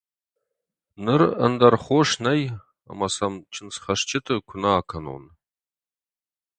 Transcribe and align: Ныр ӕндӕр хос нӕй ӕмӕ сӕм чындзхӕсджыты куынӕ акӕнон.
Ныр 1.03 1.21
ӕндӕр 1.45 1.73
хос 1.83 2.09
нӕй 2.23 2.41
ӕмӕ 2.91 3.07
сӕм 3.15 3.33
чындзхӕсджыты 3.53 4.35
куынӕ 4.47 4.69
акӕнон. 4.79 5.23